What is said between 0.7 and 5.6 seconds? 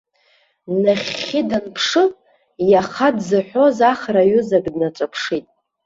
Нахьхьи данԥшы, иаха дзыҳәоз ахра аҩызак днаҿаԥшит.